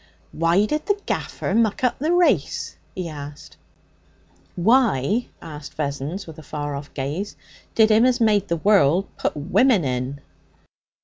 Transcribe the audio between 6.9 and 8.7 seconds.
gaze, 'did 'Im as made the